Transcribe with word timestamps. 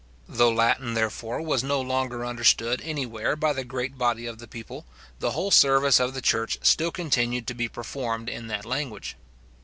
Though 0.27 0.49
Latin, 0.51 0.95
therefore, 0.95 1.43
was 1.43 1.63
no 1.63 1.79
longer 1.79 2.25
understood 2.25 2.81
anywhere 2.83 3.35
by 3.35 3.53
the 3.53 3.63
great 3.63 3.99
body 3.99 4.25
of 4.25 4.39
the 4.39 4.47
people, 4.47 4.83
the 5.19 5.29
whole 5.33 5.51
service 5.51 5.99
of 5.99 6.15
the 6.15 6.23
church 6.23 6.57
still 6.63 6.89
continued 6.89 7.45
to 7.45 7.53
be 7.53 7.67
performed 7.67 8.27
in 8.27 8.47
that 8.47 8.65
language. 8.65 9.15